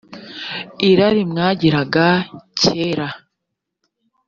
[0.89, 2.07] irari mwagiraga
[2.59, 3.07] kera